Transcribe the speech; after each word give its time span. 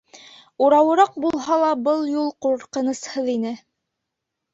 Урауыраҡ 0.67 1.11
булһа 1.25 1.57
ла, 1.63 1.67
был 1.87 2.01
юл 2.13 2.31
ҡурҡынысһыҙ 2.45 3.29
ине. 3.35 3.53